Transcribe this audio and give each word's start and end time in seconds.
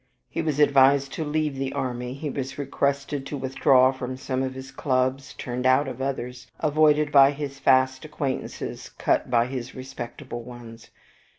He 0.31 0.41
was 0.41 0.59
advised 0.59 1.13
to 1.13 1.23
leave 1.23 1.57
the 1.59 1.73
army; 1.73 2.15
he 2.15 2.31
was 2.31 2.57
requested 2.57 3.23
to 3.27 3.37
withdraw 3.37 3.91
from 3.91 4.17
some 4.17 4.41
of 4.41 4.55
his 4.55 4.71
clubs, 4.71 5.35
turned 5.35 5.67
out 5.67 5.87
of 5.87 6.01
others, 6.01 6.47
avoided 6.59 7.11
by 7.11 7.29
his 7.29 7.59
fast 7.59 8.03
acquaintances, 8.03 8.89
cut 8.97 9.29
by 9.29 9.45
his 9.45 9.75
respectable 9.75 10.41
ones. 10.41 10.89